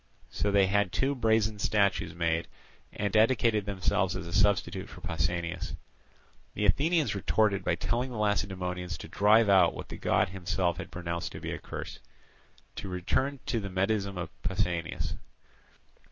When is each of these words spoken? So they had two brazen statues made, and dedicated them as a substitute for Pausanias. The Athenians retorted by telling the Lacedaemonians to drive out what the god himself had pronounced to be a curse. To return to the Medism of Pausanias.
So 0.31 0.49
they 0.49 0.65
had 0.65 0.91
two 0.91 1.13
brazen 1.13 1.59
statues 1.59 2.15
made, 2.15 2.47
and 2.91 3.13
dedicated 3.13 3.67
them 3.67 3.77
as 3.77 3.91
a 3.91 4.33
substitute 4.33 4.89
for 4.89 4.99
Pausanias. 4.99 5.75
The 6.55 6.65
Athenians 6.65 7.13
retorted 7.13 7.63
by 7.63 7.75
telling 7.75 8.09
the 8.09 8.17
Lacedaemonians 8.17 8.97
to 8.97 9.07
drive 9.07 9.47
out 9.47 9.75
what 9.75 9.89
the 9.89 9.97
god 9.97 10.29
himself 10.29 10.77
had 10.77 10.89
pronounced 10.89 11.33
to 11.33 11.39
be 11.39 11.51
a 11.51 11.59
curse. 11.59 11.99
To 12.77 12.89
return 12.89 13.41
to 13.45 13.59
the 13.59 13.69
Medism 13.69 14.17
of 14.17 14.31
Pausanias. 14.41 15.13